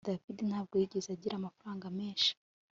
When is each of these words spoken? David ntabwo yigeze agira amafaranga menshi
David 0.07 0.37
ntabwo 0.49 0.73
yigeze 0.81 1.07
agira 1.15 1.33
amafaranga 1.37 1.85
menshi 1.97 2.31